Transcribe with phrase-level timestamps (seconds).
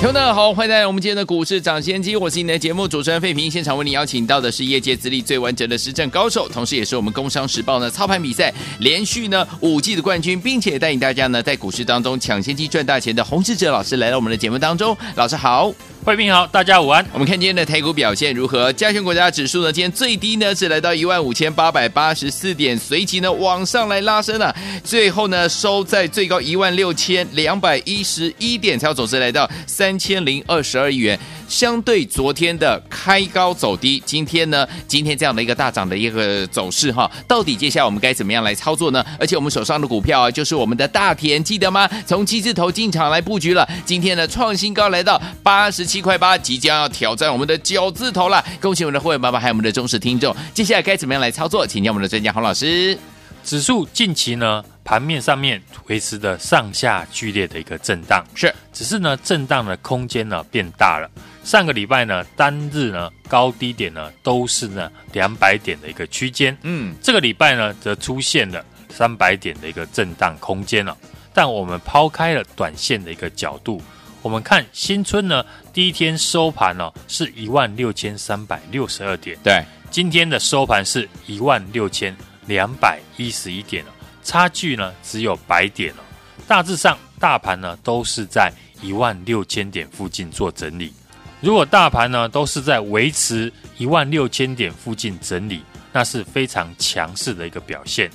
[0.00, 3.50] 听众大家好，欢迎来到我们今天的股市抢先机，我是你的节目主持人费平。
[3.50, 14.96] 现场为你邀请到的是业界资历最完整的实战高手，同时也是我们工商时报呢操盘比赛连续呢五季的冠军，并且带领大家呢在股市当中抢先机赚大钱的洪世哲老师来到我们的节目当中。
[15.16, 15.70] 老师好，
[16.04, 17.04] 费平好，大家午安。
[17.12, 18.72] 我们看今天的台股表现如何？
[18.72, 29.48] 加权国家指数呢，今天最低呢是来到一万五千八百八十四点，随即呢往上来拉升了，最后呢收在最高一万六千两百一十一点，才要总值来到。
[29.66, 39.04] 三千零二十二亿元，相对昨天的开高走低，今天呢，今天这样的一个大涨的一个走势哈，到底接下来我们该怎么样来操作呢？
[39.18, 41.90] 而且我们手上的股票啊，就是我们的大田，记得吗？
[42.06, 48.42] 从七字头进场来布局了，今天呢创新高来到八十七块八，即将要挑战我们的九字头了。
[48.60, 51.66] 恭喜我们的会员爸爸还有我们的忠实听众，接下来该怎么样来操作？
[51.66, 52.96] 请教我们的专家洪老师。
[53.42, 61.10] 指数近期呢，盘面上面维持的上下剧烈的一个震荡，是，只是呢，震荡的空间呢变大了。
[61.42, 70.96] 上个礼拜呢，单日呢高低点呢都是呢两百点的一个区间，嗯，这个礼拜呢则出现了三百点的一个震荡空间了。
[71.32, 73.82] 但我们抛开了短线的一个角度，
[74.20, 82.14] 我们看新春呢第一天收盘呢是一万六千三百六十二点，对，今天的收盘是一万六千
[82.46, 83.92] 两百一十一点了。
[84.22, 86.02] 差距呢只有百点了，
[86.46, 90.92] 大致上大盘呢都是在一万六千点附近做整理。
[91.40, 98.10] 如果大盘呢都是在维持一万六千点附近整理，那是非常强势的一个表现。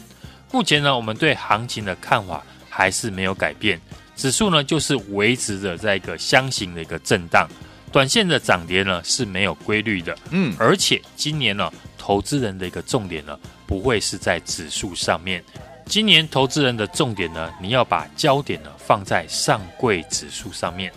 [0.52, 3.82] 目前呢，我们对行情的看法还是没有改变，
[4.16, 7.50] 指数呢就是维持着在一个箱型的一个震荡，
[7.92, 10.16] 短线的涨跌呢是没有规律的。
[10.30, 15.44] 嗯，而且今年呢，投资人的一个重点呢不会是在指数上面。
[15.88, 20.92] 今年投资人的重点呢，你要把焦点呢放在上柜指数上面。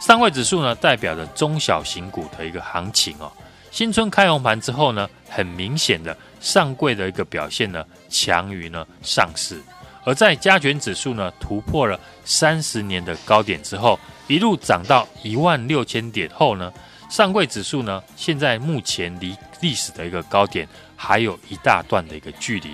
[0.00, 3.30] 上柜指数呢，代表着中小型股的一个行情哦。
[3.70, 9.60] 新春开红盘之后呢，很明显的上柜的一个表现呢，强于呢上市。
[10.02, 16.72] 而在加权指数呢突破了三十年的高点之后，一路涨到一万六千点后呢，
[17.10, 20.66] 上柜指数呢，现在目前离历史的一个高点
[20.96, 22.70] 还有一大段的一个距离。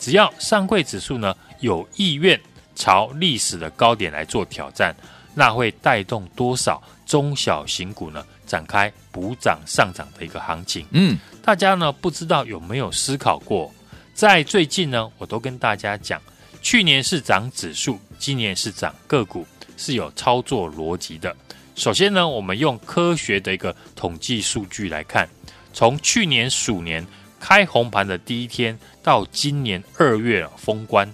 [0.00, 2.38] 只要上柜指数呢有意愿
[2.74, 4.94] 朝历史的高点来做挑战，
[5.34, 10.86] 那会带动多少中小型股呢展开补涨上涨的一个行情？
[10.92, 13.72] 嗯，大家呢不知道有没有思考过，
[14.14, 16.20] 在最近呢我都跟大家讲，
[16.62, 19.46] 去年是涨指数，今年是涨个股，
[19.76, 21.34] 是有操作逻辑的。
[21.74, 25.28] 首先呢，我们用科学的一个统计数据来看，
[25.72, 27.06] 从去年鼠年。
[27.40, 31.06] 开红盘的第一天到今年二月封关，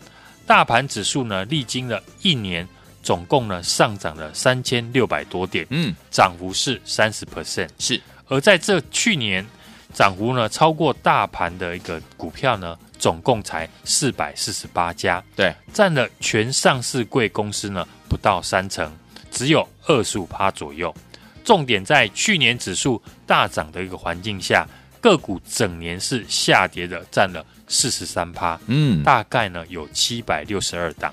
[0.46, 2.68] 大盘指数呢历经了一年，
[3.02, 8.00] 总共呢上涨了三千六百多点，嗯，涨幅是三十 percent，是。
[8.28, 9.44] 而在这去年，
[9.92, 18.92] 涨幅呢超过大盘的一个股票呢，总共才四百四十八家，对，占了全上市贵公司呢不到三成，
[19.30, 20.94] 只有二十五趴左右。
[21.44, 24.66] 重点在去年指数大涨的一个环境下。
[25.02, 31.10] 个股整年是下跌的，占了四十三趴，嗯，大概呢有七百六十二档，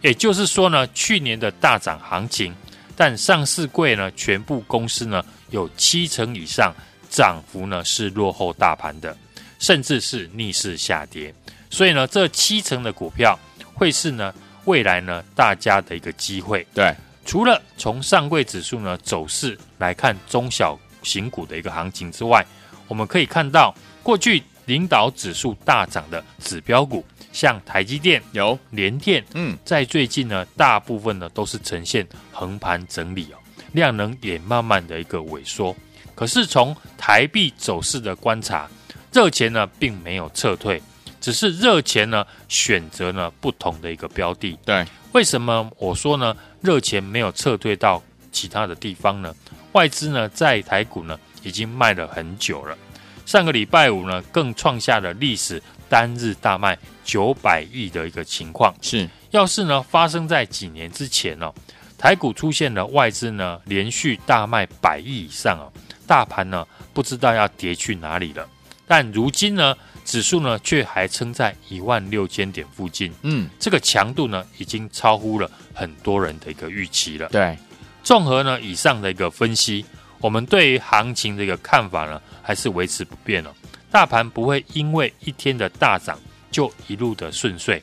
[0.00, 2.54] 也就是说呢，去年的大涨行情，
[2.96, 6.72] 但上市柜呢全部公司呢有七成以上
[7.10, 9.16] 涨幅呢是落后大盘的，
[9.58, 11.34] 甚至是逆势下跌，
[11.70, 13.38] 所以呢这七成的股票
[13.74, 16.66] 会是呢未来呢大家的一个机会。
[16.74, 16.94] 对，
[17.24, 22.44] 除了从上柜指数呢走势来看中小型股的一个行情之外。
[22.86, 27.04] 我们可以看到，过去领导指数大涨的指标股，
[27.38, 33.38] 像台积电、有联电，嗯，在最近呢，大部分呢都是呈现横盘整理哦，
[33.74, 35.76] 量能也慢慢的一个萎缩。
[36.16, 38.68] 可是从台币走势的观察，
[39.12, 40.82] 热钱呢并没有撤退，
[41.20, 44.58] 只是热钱呢选择了不同的一个标的。
[44.64, 46.36] 对，为什么我说呢？
[46.60, 48.02] 热钱没有撤退到
[48.32, 49.32] 其他的地方呢？
[49.70, 51.16] 外资呢在台股呢？
[51.44, 52.76] 已经卖了很久了，
[53.24, 58.74] 上个礼拜五呢，更创下了历史单日大卖九百亿的一个情况。
[58.82, 61.52] 是，要是呢发生在几年之前哦，
[61.96, 65.72] 台股出现了外资呢连续大卖百亿以上哦，
[66.06, 68.48] 大盘呢不知道要跌去哪里了。
[68.86, 73.12] 但如今呢，指数呢却还撑在一万六千点附近。
[73.20, 77.28] 嗯，这个强度呢已经超乎了很多人的一个预期了。
[77.28, 77.54] 对，
[78.02, 79.84] 综合呢以上的一个分析，
[80.20, 83.54] 我们对于行情的一个看法呢还是维持不变了。
[83.90, 86.18] 大盘不会因为一天的大涨
[86.50, 87.82] 就一路的顺遂，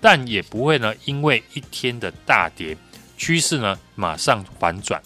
[0.00, 2.76] 但也不会呢因为一天的大跌，
[3.16, 5.00] 趋势呢马上反转。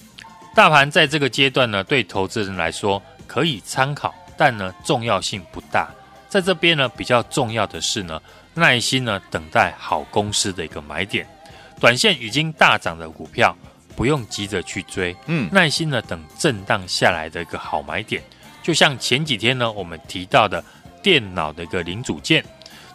[0.54, 5.88] 大盘在这个阶段呢，对投资人来说可以参考，但呢重要性不大。
[6.28, 8.20] 在这边呢比较重要的是呢，
[8.54, 11.26] 耐心呢等待好公司的一个买点。
[11.78, 13.56] 短线已经大涨的股票，
[13.94, 18.22] 不用急着去追，嗯，耐心呢等震荡下来的一个好买点。
[18.68, 20.62] 就像前几天呢，我们提到的
[21.02, 22.44] 电脑的一个零组件，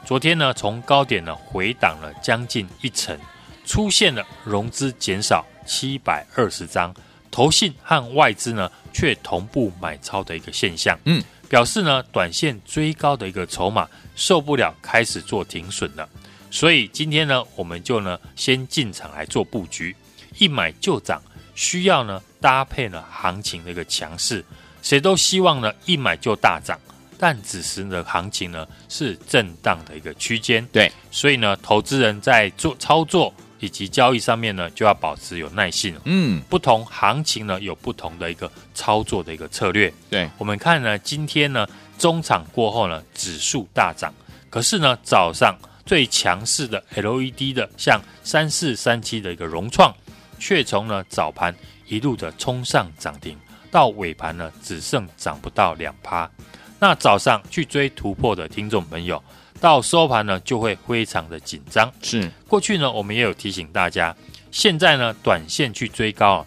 [0.06, 3.20] 昨天呢从高点呢回档了将近一成，
[3.66, 6.94] 出现了融资减少七百二十张，
[7.32, 16.08] 投信和外资呢却同步买超的一个现象，嗯，表示呢短线追高的一个筹码受不了，开始做停损了。
[16.52, 19.96] 所以今天呢，我们就呢先进场来做布局，
[20.38, 21.20] 一买就涨，
[21.56, 24.46] 需要呢搭配呢行情的一个强势。
[24.84, 26.80] 谁都希望呢一买就大涨，
[27.18, 35.98] 但此时的行情呢是震荡的一个区间，对，所以呢投资人在做操作以及交易上面呢就要保持有耐性。
[36.04, 39.92] 嗯，不同行情呢有不同的一个操作的一个策略。
[40.10, 41.66] 对，我们看呢今天呢
[41.98, 44.14] 中场过后呢指数大涨，
[44.50, 49.96] 可是呢早上最强势的 LED 的像三四三七的一个融创，
[50.40, 51.56] 却从呢早盘
[51.88, 53.38] 一路的冲上涨停。
[53.74, 56.30] 到尾盘呢，只剩涨不到两趴。
[56.78, 59.22] 那早上去追突破的听众朋友，
[59.60, 61.92] 到收盘呢就会非常的紧张。
[62.04, 64.16] 是过去呢，我们也有提醒大家，
[64.52, 66.46] 现在呢短线去追高啊，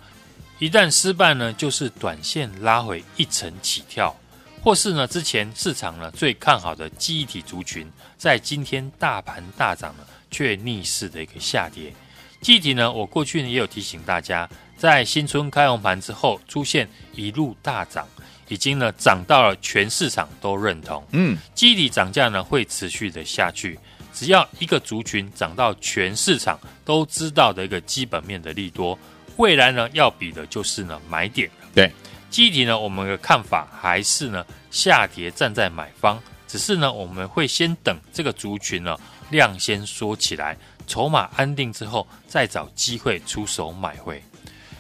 [0.60, 4.14] 一旦失败呢，就是短线拉回一层起跳，
[4.62, 11.92] 或是呢之前市场呢最看好的记忆体族群，在今天大盘大涨呢，却逆势的一个下跌。
[12.40, 14.48] 记忆体呢，我过去呢也有提醒大家。
[14.76, 18.06] 在新春开红盘之后，出现一路大涨，
[18.48, 21.02] 已经呢涨到了全市场都认同。
[21.12, 23.78] 嗯，记忆体涨价呢会持续的下去，
[24.12, 28.98] 只要一个族群涨到全市场都知道的一个基本面的利多，
[29.36, 31.50] 未来呢要比的就是呢买点。
[31.74, 31.90] 对，
[32.28, 38.94] 基底呢我们的看法还是呢下跌站在买方，只是呢我们会先等这个族群呢
[39.30, 40.54] 量先缩起来，
[40.86, 44.22] 筹码安定之后，再找机会出手买回。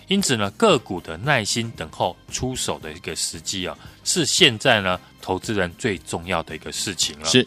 [0.08, 7.24] 因此呢，个股的耐心等候出手的一个时机啊，是现在呢投资人最重要的一个事情了。
[7.26, 7.46] 是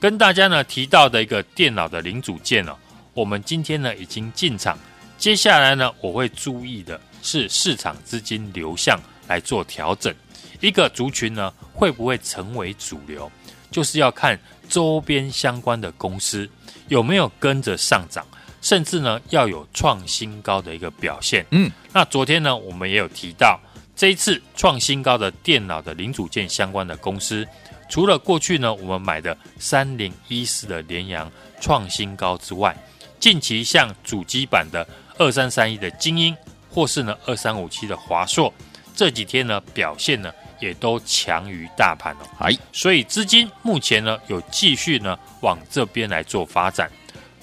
[0.00, 2.78] 跟大家呢提到的一个电脑的零组件哦、啊，
[3.14, 4.76] 我们今天呢已经进场，
[5.16, 10.12] 接下来呢我会注意的是市场资金流向来做调整。
[10.60, 13.30] 一个族群呢会不会成为主流，
[13.70, 14.36] 就是要看
[14.68, 16.50] 周边相关的公司
[16.88, 18.26] 有没有跟着上涨。
[18.62, 21.44] 甚至呢，要有创新高的一个表现。
[21.50, 23.60] 嗯，那昨天呢，我们也有提到，
[23.94, 27.46] 这一次创新高的电脑的零组件相关的公司，
[27.90, 31.30] 除了过去呢我们买的三零一四的联阳
[31.60, 32.74] 创新高之外，
[33.18, 34.86] 近期像主机版的
[35.18, 36.34] 二三三一的精英，
[36.70, 38.52] 或是呢二三五七的华硕，
[38.94, 42.26] 这几天呢表现呢也都强于大盘哦。
[42.38, 46.88] 哎，所以资金目前呢有继续呢往这边来做发展。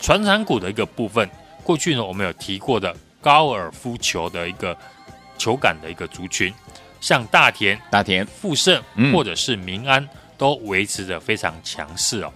[0.01, 1.29] 传产股的一个部分，
[1.63, 4.75] 过去呢我们有提过的高尔夫球的一个
[5.37, 6.53] 球杆的一个族群，
[7.01, 12.33] 像大田、大田、富盛或者是民安，嗯、都维持着非常强势哦。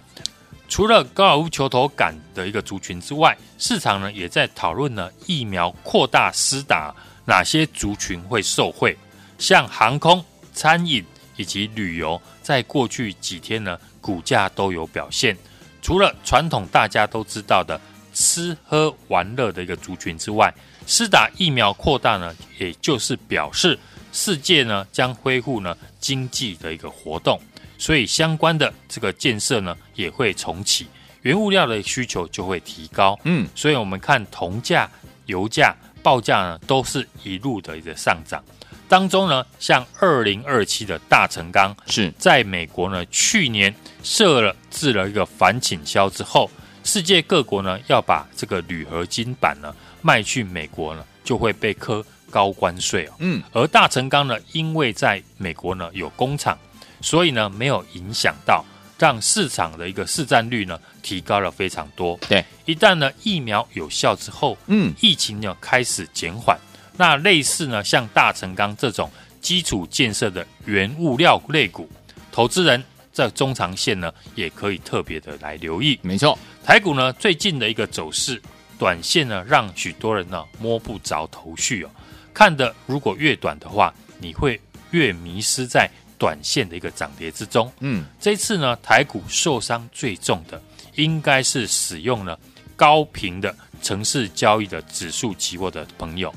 [0.68, 6.94] 除了高尔夫球头杆的一个族群之外，市场呢也在讨论呢疫苗扩大施打，
[7.24, 8.96] 哪些族群会受惠？
[9.38, 11.04] 像航空、餐饮
[11.36, 15.36] 以及旅游，在过去几天呢股价都有表现。
[15.84, 17.78] 除了传统大家都知道的
[18.14, 20.52] 吃喝玩乐的一个族群之外，
[20.86, 23.78] 施打疫苗扩大呢，也就是表示
[24.10, 27.38] 世界呢将恢复呢经济的一个活动，
[27.76, 30.86] 所以相关的这个建设呢也会重启，
[31.20, 33.18] 原物料的需求就会提高。
[33.24, 34.90] 嗯，所以我们看铜价、
[35.26, 38.42] 油价报价呢都是一路的一个上涨。
[38.88, 43.74] 当中呢，像二零二七的大成钢是在美国呢去年。
[44.06, 46.50] 设了置了一个反倾销之后，
[46.84, 53.12] 世界各国呢要把这个铝合金板呢卖去美国呢，就会被科高关税哦。
[53.20, 56.58] 嗯，而大成钢呢，因为在美国呢有工厂，
[57.00, 58.62] 所以呢没有影响到，
[58.98, 62.18] 让市场的一个市占率呢提高了非常多。
[62.28, 66.58] 对，一旦呢疫苗有效之后，嗯，疫情呢开始减缓，
[66.96, 69.10] 那类似呢像大成钢这种
[69.40, 71.88] 基础建设的原物料类股，
[72.30, 72.82] 投资人。
[73.16, 75.96] 这中长线呢，也可以特别的来留意。
[76.02, 78.42] 没错，台股呢最近的一个走势，
[78.76, 81.90] 短线呢让许多人呢摸不着头绪哦。
[82.32, 84.60] 看的如果越短的话，你会
[84.90, 87.72] 越迷失在短线的一个涨跌之中。
[87.78, 90.60] 嗯，这次呢，台股受伤最重的，
[90.96, 92.36] 应该是使用了
[92.74, 96.34] 高频的城市交易的指数期货的朋友，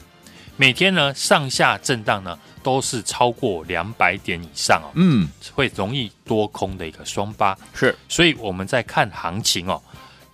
[0.57, 4.91] 每天呢上下震荡呢都是超过两百点以上哦。
[4.95, 7.57] 嗯，会容易多空的一个双八。
[7.73, 9.81] 是，所以我们在看行情哦。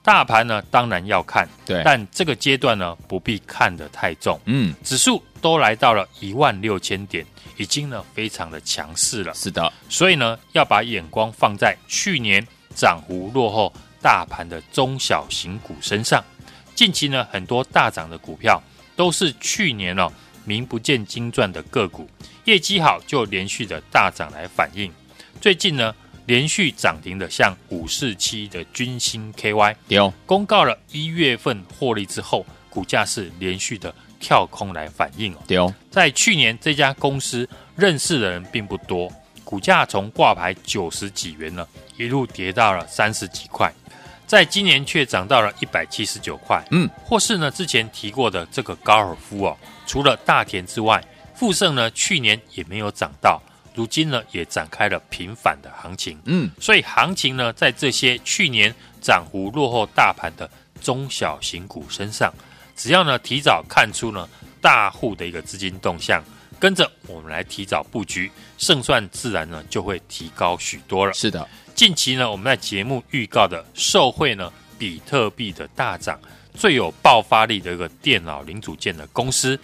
[0.01, 4.37] 大盘呢，当然要看，对，但这个阶段呢，不必看得太重。
[4.45, 7.25] 嗯，指数都来到了一万六千点，
[7.55, 9.33] 已经呢非常的强势了。
[9.33, 16.21] 是的，所以呢，要把眼光放在去年涨幅落后大盘的中小型股身上。
[16.75, 18.61] 近期呢，很多大涨的股票
[18.95, 20.11] 都是去年哦
[20.45, 22.09] 名不见经传的个股，
[22.45, 24.91] 业绩好就连续的大涨来反映。
[25.41, 25.93] 最近呢。
[26.25, 35.39] 连续涨停的，像五四七的军星 KY，有公告了一月份获利之后，股价是连续的跳空来反应哦。
[35.49, 37.45] 有在去年这家公司
[37.75, 39.11] 认识的人并不多，
[39.43, 43.69] 股价从挂牌九十几元呢，一路跌到了三十几块，
[44.33, 46.59] 在今年却涨到了一百七十九块。
[46.71, 50.99] 嗯，或是呢之前提过的这个高尔夫哦，除了大田之外，
[51.35, 53.39] 富盛呢去年也没有涨到。
[53.75, 60.49] 如今呢，也展开了平反的行情，嗯，所以行情呢，在这些去年涨幅落后大盘的
[60.81, 62.33] 中小型股身上，
[62.75, 64.27] 只要呢提早看出呢
[64.59, 66.23] 大户的一个资金动向，
[66.59, 71.13] 跟着我们来提早布局，胜算自然呢就会提高许多了。
[71.13, 76.19] 是的，近期呢我们在节目预告的受惠呢比特币的大涨，
[76.53, 79.59] 最有爆发力的一个电脑零组件的公司，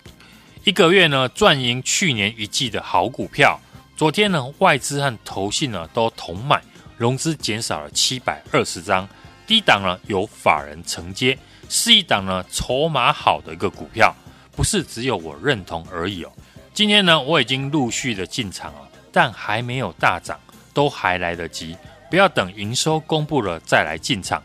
[0.64, 3.60] 一个月呢赚赢去年一季的好股票。
[3.96, 6.62] 昨天呢，外资和投信呢都同买，
[6.98, 9.08] 融资减少了七百二十张，
[9.46, 11.38] 低档呢有法人承接，
[11.68, 14.16] 是一档呢筹码好的一个股票，
[14.56, 16.32] 不是只有我认同而已哦。
[16.74, 20.40] 今天呢，我已经陆续的进场了，但还没有大涨，
[20.74, 21.76] 都还来得及，
[22.10, 24.42] 不要等营收公布了再来进场，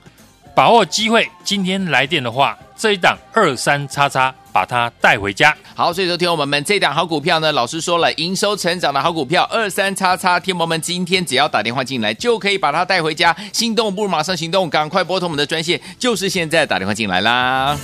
[0.54, 1.28] 把握机会。
[1.42, 4.35] 今天来电的话，这一档二三叉叉。
[4.54, 5.52] 把它带回家。
[5.75, 13.37] 好，所以说，听我们们这档好股票呢，老师说了，营收成长的好股票二三叉叉，听我们今天只要打电话进来，就可以把它带回家。
[13.52, 17.76] 心动不如马上行动，赶快拨通我们的专线，就是现在打电话进来啦。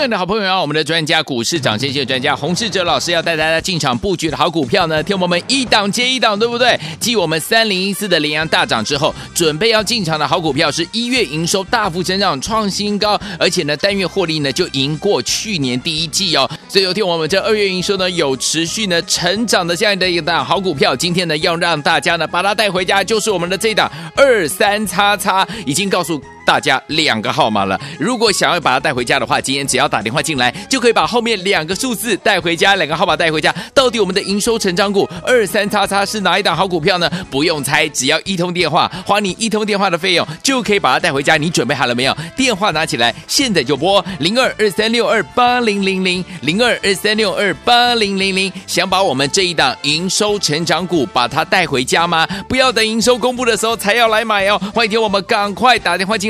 [0.00, 6.80] 各位的好朋友啊，我们的专家股市长先机专家洪志哲老师要带大家进场布局的好股票呢，听我们一档接一档，对不对？
[6.98, 16.50] 继我们三零一四的联阳大涨之后，准备要进场的好股票是一月营收大幅增长创新高，而且呢单月获利呢就赢过去年第一季哦。
[16.66, 26.18] 所以有听我们这二月营收呢有持续呢成长的这样的一档好股票，今天呢要让大家呢把它带回家，就是我们的这一档二三叉叉，已经告诉。
[26.44, 33.54] 大家两个号码了，如果想要把它带回家的话，今天只要打电话进来，就可以把后面两个数字带回家，两个号码带回家。
[33.72, 37.10] 到底我们的营收成长股二三叉叉是哪一档好股票呢？
[37.30, 41.36] 不用猜，只要一通电话，花你一通电话的费用，就可以把它带回家。
[41.36, 42.16] 你准备好了没有？
[42.36, 48.52] 电话拿起来，现在就拨零二二三六二八零零零零二二三六二八零零零。
[48.66, 52.26] 想把我们这一档营收成长股把它带回家吗？
[52.48, 54.60] 不要等营收公布的时候才要来买哦。
[54.74, 56.29] 欢迎听我们赶快打电话进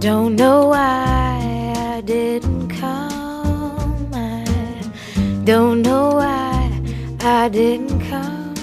[0.00, 4.08] Don't know why I didn't come.
[4.14, 4.44] I
[5.42, 6.70] don't know why
[7.20, 8.54] I didn't come.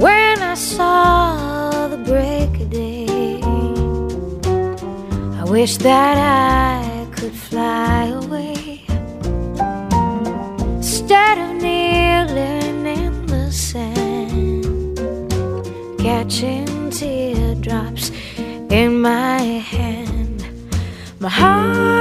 [0.00, 3.40] When I saw the break of day,
[5.40, 6.85] I wish that I
[18.76, 19.40] in my
[19.72, 20.44] hand.
[21.18, 21.95] My heart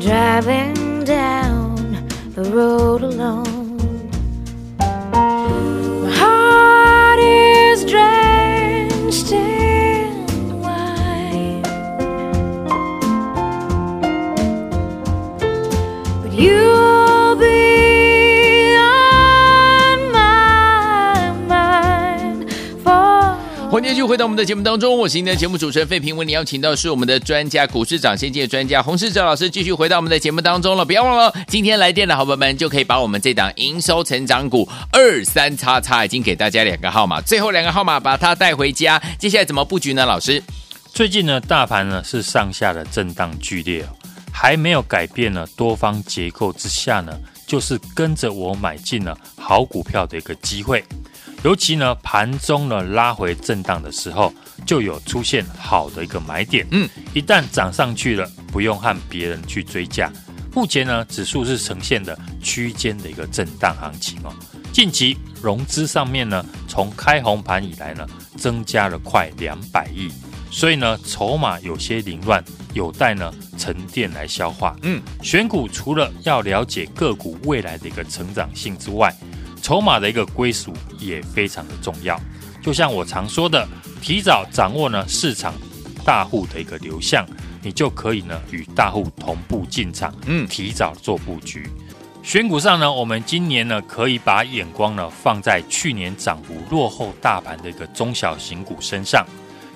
[0.00, 3.59] driving down the road alone.
[23.80, 30.84] 欢迎继续回到我们的节目当中，我是今天的节目主持人费平，为你邀请到是我们的专家股市涨先机的专家洪世哲老师，继续回到我们的节目当中了。
[30.84, 39.00] 不要忘了，今天来电的好朋友们就可以把我们这档营收成长股二三叉叉已经给大家两个号码，最后两个号码把它带回家。
[39.18, 40.04] 接下来怎么布局呢？
[40.04, 40.42] 老师，
[40.92, 43.82] 最近呢，大盘呢是上下的震荡剧烈，
[44.30, 50.84] 还没有改变呢多方结构之下呢，就是跟着我买进了好股票的一个机会。
[51.42, 54.32] 尤其呢，盘中呢拉回震荡的时候，
[54.66, 56.66] 就有出现好的一个买点。
[56.70, 60.12] 嗯，一旦涨上去了，不用和别人去追价。
[60.52, 64.34] 目前呢，指数是呈现的区间的一个震荡行情哦。
[64.70, 68.06] 近期融资上面呢，从开红盘以来呢，
[68.36, 70.10] 增加了快两百亿，
[70.50, 72.44] 所以呢，筹码有些凌乱，
[72.74, 74.76] 有待呢沉淀来消化。
[74.82, 79.14] 嗯，选股除了要了解个股未来的一个成长性之外，
[79.62, 82.20] 筹码的一个归属也非常的重要，
[82.62, 83.66] 就像我常说的，
[84.00, 85.54] 提早掌握呢市场
[86.04, 87.26] 大户的一个流向，
[87.62, 90.46] 你就可以呢与大户同步进场，嗯。
[90.48, 91.68] 提早做布局。
[92.22, 99.24] 选股上呢，我们今年呢可以把眼光呢放在去年涨幅落后大盘的一个中小型股身上，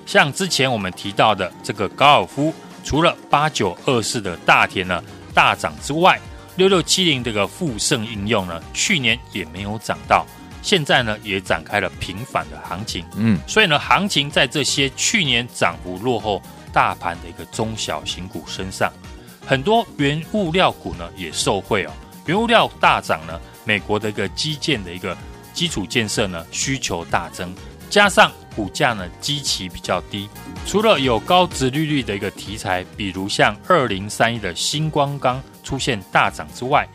[0.05, 6.19] 像之前我们提到的这个高尔夫，除了八九二四的大田呢大涨之外，
[6.55, 10.25] 六六七零这个富盛应用呢，去年也没有涨到，
[10.61, 13.05] 现在呢也展开了平反的行情。
[13.17, 16.41] 嗯，所以呢，行情在这些去年涨幅落后
[16.71, 18.91] 大盘的一个中小型股身上，
[19.45, 21.91] 很多原物料股呢也受惠哦。
[22.25, 25.15] 原物料大涨呢，美国的一个基建的一个
[25.53, 27.53] 基础建设呢需求大增，
[27.89, 30.27] 加上股价呢基期比较低，
[30.65, 36.87] 除了有高值利率的一个题材，比如像二零三一的新光钢出现大涨之外，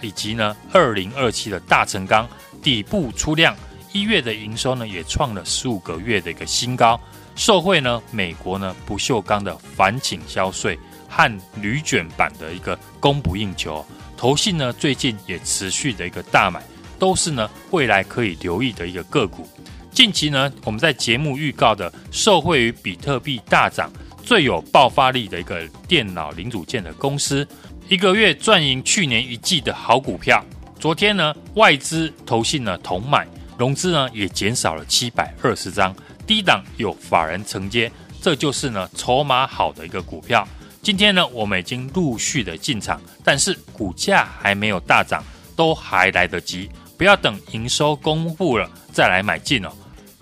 [0.00, 2.28] 以及呢二零二七的大成钢
[2.60, 3.54] 底部出量，
[3.92, 6.98] 一月的营收呢也创了十五个月的一个新高，
[7.36, 10.76] 受惠呢美国呢不锈钢的反倾销税
[11.08, 13.84] 和铝卷板的一个供不应求。
[14.16, 16.62] 投信呢，最近也持续的一个大买，
[16.98, 19.46] 都是呢未来可以留意的一个个股。
[19.90, 23.92] 近期呢，我们在节目预告的受惠于比特币大涨、
[24.24, 27.46] 最有爆发力的一个电脑零组件的公司，
[27.86, 30.42] 一个月赚赢去年一季的好股票。
[30.80, 33.26] 昨天呢，外资投信呢同买，
[33.58, 35.94] 融资呢也减少了七百二十张，
[36.26, 37.92] 低档有法人承接，
[38.22, 40.48] 这就是呢筹码好的一个股票。
[40.80, 45.22] 今天呢，我们已经陆续的进场，但是股价还没有大涨，
[45.54, 49.70] 都还来得及，不要等营收公布了再来买进哦，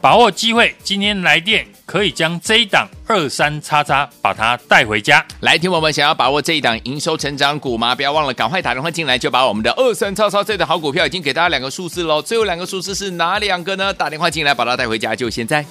[0.03, 5.25] 把握机会，今天来电可以将这一档二三叉叉把它带回家。
[5.39, 7.95] 来，听我们想要把握这一档营收成长股吗？
[7.95, 12.21] 不要忘了，赶快打电话进来，就把我们的二三叉叉这的好股票已经给大家两个数字喽。
[12.21, 13.95] 最后两个数字是哪两个呢？
[13.95, 15.65] 打电话进来把它带回家，就现在。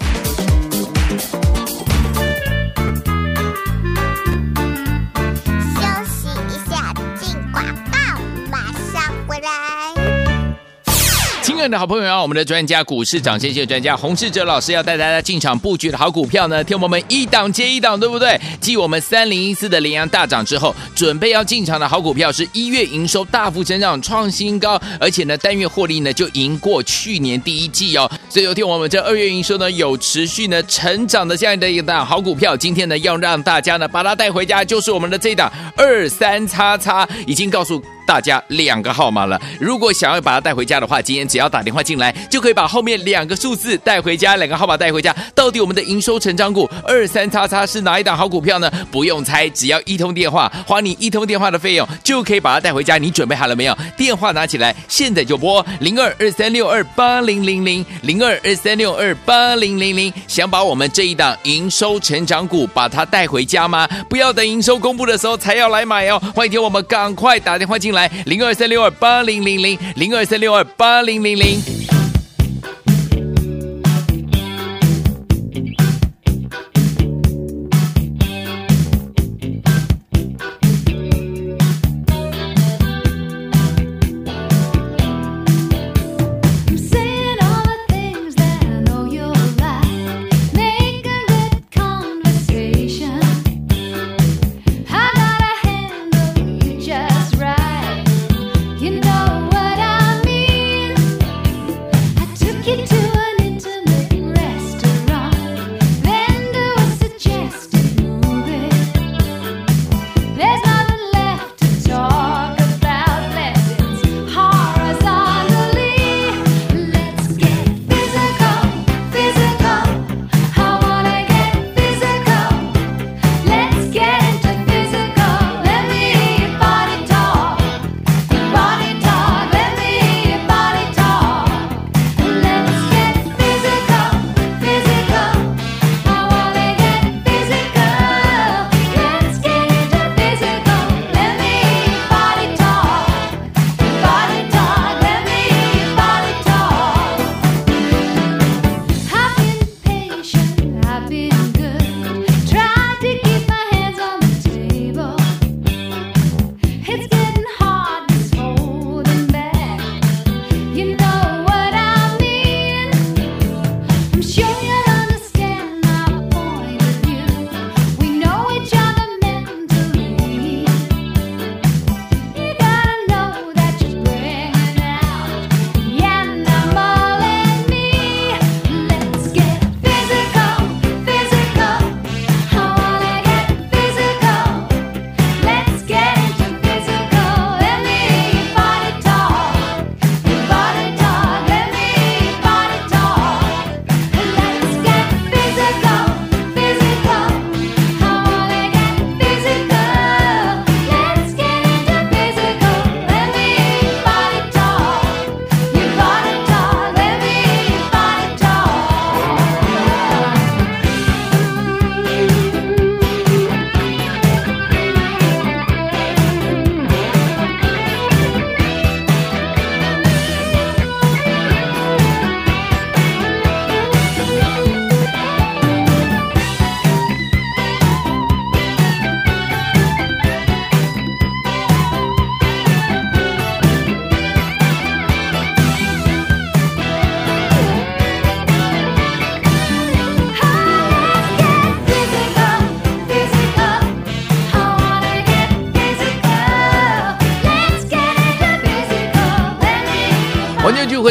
[11.62, 18.36] 亲爱的好朋友啊，我们的专家股市长先机的专家洪世哲老师要带大家进场布局的好股票呢，听我们一档接一档，对不对？
[18.60, 28.10] 继我们三零一四的联阳大涨之后，准备要进场的好股票是一月营收大幅增长创新高，而且呢单月获利呢就赢过去年第一季哦。
[28.28, 37.80] 所以有听我们这二月营收呢有持续呢成长的这样的一档好股票，今天呢要让大家呢把它带回家，就是我们的这一档二三叉叉，已经告诉。
[38.06, 45.16] 大家两个号码了，如果想要把它带回家的话，今天只要打电话进来，就可以把后面两个数字带回家，两个号码带回家。
[45.34, 48.72] 到底我们的营收成长股二三叉叉是哪一档好股票呢？
[48.92, 52.98] 不用猜，只要一通电话，花你一通电话的费用，就可以把它带回家。
[52.98, 53.78] 你准备好了没有？
[53.96, 60.12] 电话拿起来，现在就拨零二二三六二八零零零零二二三六二八零零零。
[60.28, 63.88] 想把我们这一档营收成长股把它带回家吗？
[64.10, 66.22] 不要等营收公布的时候才要来买哦。
[66.36, 68.10] 欢迎听我们赶快打电话进来。
[68.26, 71.81] 零二三六二八零零零零二三六二八零零零。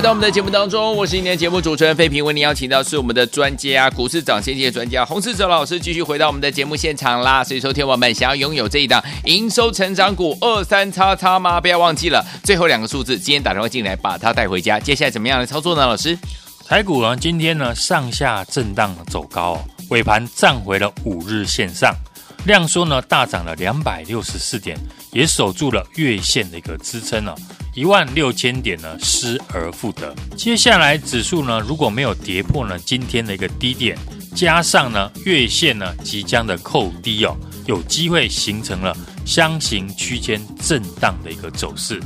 [0.01, 7.45] 回到我们的节目当中，我是今天节目主持人费平，为您邀请到是我们的专家，股市涨先机的专家洪世哲老师，继续回到我们的节目现场啦。
[7.45, 11.61] 所以，说，听我们想要拥有这一档营收成长股二三叉叉吗？
[11.61, 14.81] 不要忘记了最后两个数字，今天打电话进来把它带回家。
[14.81, 15.87] 接下来怎么样来操作呢？
[15.87, 16.19] 老师，
[16.67, 21.95] 台股呢今天呢上下震荡走高，尾盘站回了五日线上。
[22.47, 24.79] 量缩呢大涨了两百六十四点，
[25.13, 27.35] 也守住了月线的一个支撑呢，
[27.75, 30.15] 一万六千点呢失而复得。
[30.37, 33.97] 接下来指数呢如果没有跌破呢今天的一个低点，
[34.35, 42.01] 加上呢月线呢即将的扣低哦，有机会形成了箱型区间震荡的一个走势。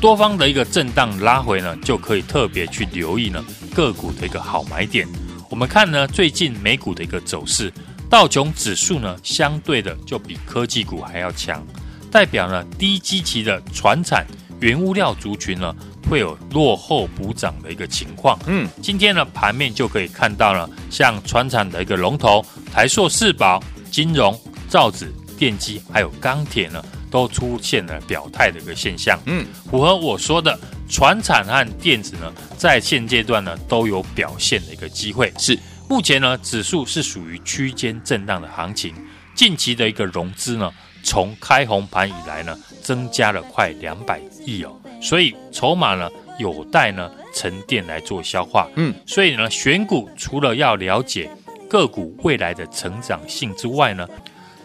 [0.00, 3.42] 多方的一个震荡拉回呢，就可以特别去留意呢
[3.74, 5.08] 个股的一个好买点。
[5.48, 7.72] 我们看呢最近美股的一个走势。
[8.10, 11.64] 道琼指数呢，相对的就比科技股还要强，
[12.10, 14.26] 代表呢低基期的传产
[14.60, 15.74] 原物料族群呢
[16.08, 18.38] 会有落后补涨的一个情况。
[18.46, 24.38] 嗯，今天呢盘面就可以看到了，像船产的一个龙头台塑、四宝、金融、
[24.68, 29.18] 造纸、电机还有钢铁呢，都出现了表态的一个现象。
[29.26, 35.32] 嗯，符合我说的，船产和电子呢，在现阶段呢都有表现的一个机会。
[35.38, 35.58] 是。
[35.86, 38.94] 目前呢，指数是属于区间震荡的行情。
[39.34, 40.72] 近期的一个融资呢，
[41.04, 44.74] 从开红盘以来呢，增加了快两百亿哦。
[45.00, 48.68] 所以筹码呢，有待呢沉淀来做消化。
[48.74, 51.30] 嗯，所以呢，选股除了要了解
[51.68, 54.08] 个股未来的成长性之外呢，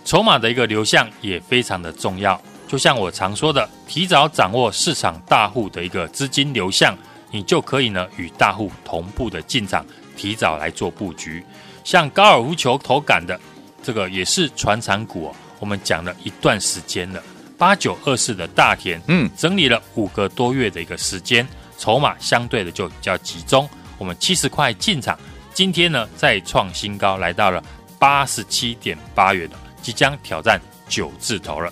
[0.04, 2.41] 筹码的一个流向也非常的重要。
[2.67, 6.95] 就像我常说的，提早掌握市场大户的一个资金流向，
[7.32, 9.86] 你就可以呢与大户同步的进场。
[10.15, 11.41] 提早来做布局，
[11.82, 13.39] 像高尔夫球投杆的
[13.82, 15.36] 这个也是传产股哦。
[15.60, 17.22] 我们讲了一段时间了，
[17.58, 23.69] 八九二四的大田，嗯，整理了五个多月的一个时间，筹码相对的就比较集中。
[23.98, 25.19] 我们七十块进场，
[25.54, 27.62] 今天呢再创新高，来到了
[28.00, 31.72] 八十七点八元了，即将挑战九字头了，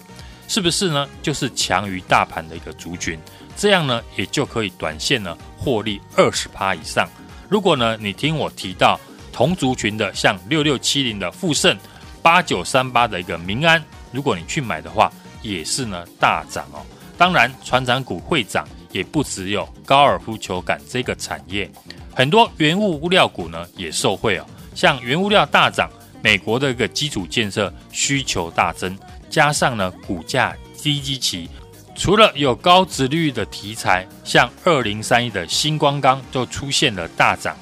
[0.50, 1.08] 是不是呢？
[1.22, 3.18] 就是强于大盘的一个族群，
[3.56, 7.08] 这样呢也就可以短线呢获利二十趴以上。
[7.48, 9.00] 如果呢，你听我提到
[9.32, 11.78] 同族群的，像六六七零的富盛，
[12.22, 16.86] 八九三八的一个民安，如果你去买的话，也是呢大涨哦。
[17.18, 21.70] 当然，船长股会涨，也不只有高尔夫球杆这个产业，
[22.14, 24.46] 很多原物料股呢也受惠哦。
[24.76, 25.90] 像原物料大涨，
[26.22, 28.98] 美国的一个基础建设需求大增，
[29.30, 31.50] 加上呢股价低基期。
[31.96, 37.58] 除了有高殖利率的题材，像二零三一的新光钢就出现了大涨，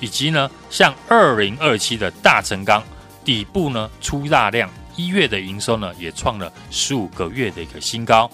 [0.00, 2.82] 以及呢像二零二七的大成钢
[3.26, 8.30] 底部呢出大量，一月的营收呢也创了十五个月的一个新高。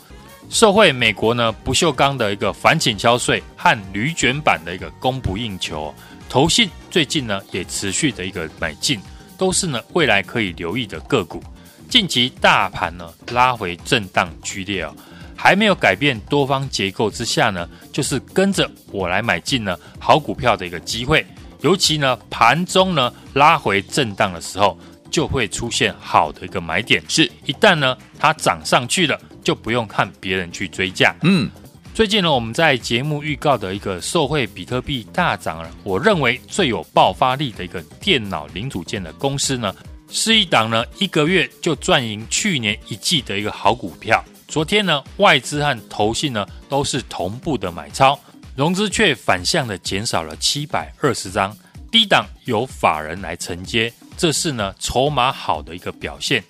[0.50, 5.92] 受惠美国呢不锈钢的一个反倾销税和铝卷板的一个供不应求，
[6.28, 9.00] 投信最近呢也持续的一个买进，
[9.38, 11.42] 都是呢未来可以留意的个股。
[11.88, 14.94] 近期大盘呢拉回震荡剧烈哦。
[15.34, 21.26] 还没有改变多方结构之下呢，就是跟着我来买进呢好股票的一个机会。
[21.62, 24.78] 尤其呢盘中呢拉回震荡的时候，
[25.10, 27.02] 就会出现好的一个买点。
[27.08, 31.14] 是一旦呢它涨上去了，就不用看别人去追价。
[31.22, 31.50] 嗯，
[31.94, 39.74] 最近呢我们在节目预告的一个受惠比特币大涨了，我认为最有爆发力的一个电脑零组件的公司呢，
[40.10, 44.24] 是一档呢一个月就赚赢去年一季的一个好股票。
[44.48, 48.18] 昨天呢，外资和投信呢都是同步的买超，
[48.54, 51.56] 融资却反向的减少了七百二十张，
[51.92, 56.42] 低档由法人来承接，这是呢筹码好的一个表现。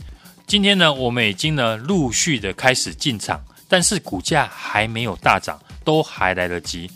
[0.46, 6.88] 今天呢，我们已经呢陆续的开始进场，但是股价还没有大涨，都还来得及，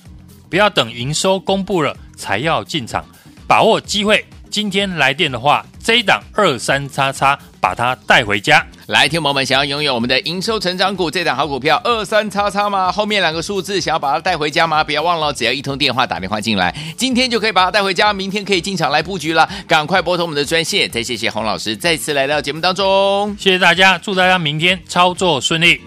[0.49, 3.05] 不要等营收公布了才要进场，
[3.49, 4.25] 把握机会。
[4.49, 8.65] 今天来电的话，这一档二三叉叉，把它带回家。
[8.87, 12.93] 来，听友们想要拥有我们的营收成长股这档好股票二三叉叉吗？
[12.93, 14.85] 后面两个数字想要把它带回家吗？
[14.85, 19.49] 不要忘了，只要一通电话打电话进来，今天就可以把它带回家，明天可以进场来布局了。
[19.67, 20.89] 赶快拨通我们的专线。
[20.89, 25.81] 再谢谢洪老师再次来到节目当中，谢谢大家，祝大家明天操作顺利。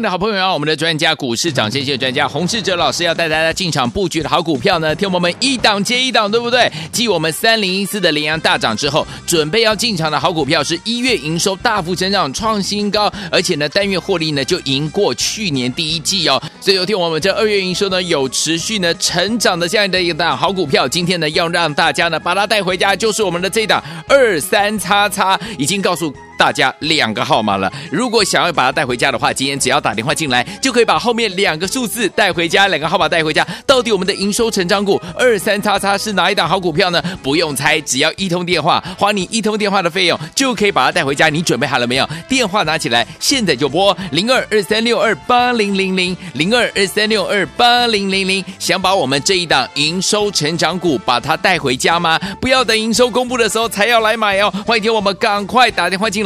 [0.00, 6.70] 的好朋友啊，我们的专家股市涨先机专家洪世哲老师要带大家进场布局的好股票呢，听我们一档接一档，对不对？
[6.92, 16.42] 继我们三零一四的联阳大涨之后，准备要进场的好股票是一月营收大幅增长创新高，而且呢单月获利呢就赢过去年第一季哦。
[16.60, 26.14] 所以有听我们这二月营收呢有持续呢成长的这样的一档好股票，今天呢要让大家呢把它带回家，就是我们的这一档二三叉叉，已经告诉。
[26.38, 33.46] 大家两个号码了，如果想要把它带回家的话，今天只要打电话进来，就可以把后面两个数字带回家，两个号码带回家。
[33.66, 37.02] 到底我们的营收成长股二三叉叉是哪一档好股票呢？
[37.22, 41.28] 不用猜，只要一通电话，花你一通电话的费用，就可以把它带回家。
[41.28, 42.08] 你准备好了没有？
[42.28, 48.44] 电话拿起来，现在就拨零二二三六二八零零零零二二三六二八零零零。
[48.58, 52.18] 想把我们这一档营收成长股把它带回家吗？
[52.40, 54.52] 不要等营收公布的时候才要来买哦。
[54.66, 56.25] 欢迎听我们赶快打电话进来。